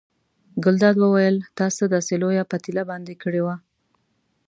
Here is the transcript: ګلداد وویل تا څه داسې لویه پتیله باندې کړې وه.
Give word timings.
ګلداد 0.63 0.95
وویل 0.99 1.37
تا 1.57 1.65
څه 1.75 1.83
داسې 1.93 2.13
لویه 2.23 2.43
پتیله 2.51 2.83
باندې 2.91 3.13
کړې 3.23 3.41
وه. 3.45 3.55